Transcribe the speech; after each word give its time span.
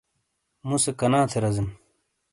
مُو 0.67 0.75
سے 0.83 0.91
کَنا 0.99 1.19
تھے 1.29 1.37
رَزیم؟ 1.43 1.67